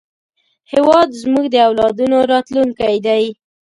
هېواد 0.71 1.09
زموږ 1.21 1.45
د 1.51 1.55
اولادونو 1.67 2.17
راتلونکی 2.31 2.95
دی 3.05 3.23